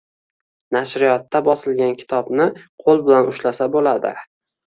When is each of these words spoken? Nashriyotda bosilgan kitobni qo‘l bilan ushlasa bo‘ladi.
Nashriyotda 0.75 1.41
bosilgan 1.47 1.93
kitobni 2.01 2.47
qo‘l 2.85 3.05
bilan 3.11 3.29
ushlasa 3.35 3.67
bo‘ladi. 3.77 4.15